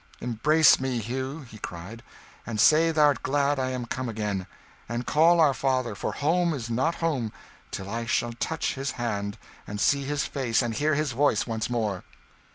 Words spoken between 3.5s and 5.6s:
I am come again! and call our